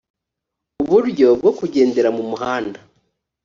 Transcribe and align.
uburyo 0.81 1.27
bwo 1.39 1.51
kugendera 1.59 2.09
mu 2.17 2.23
muhanda 2.29 2.79